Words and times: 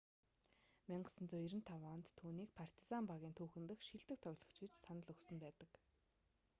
1995 0.93 1.91
онд 1.95 2.05
түүнийг 2.19 2.49
партизан 2.59 3.03
багийн 3.11 3.35
түүхэн 3.39 3.63
дэх 3.69 3.79
шилдэг 3.87 4.19
тоглогч 4.25 4.53
гэж 4.65 4.73
санал 4.85 5.09
өгсөн 5.13 5.37
байдаг 5.45 5.71